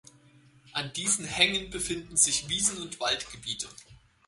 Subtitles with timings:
[0.73, 3.69] An diesen Hängen befinden sich Wiesen und Waldgebiete.